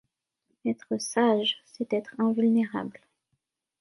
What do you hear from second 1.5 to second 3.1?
c’est être invulnérable.